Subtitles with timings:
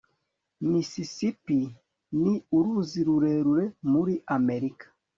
[0.71, 1.59] mississippi
[2.21, 4.85] ni uruzi rurerure muri amerika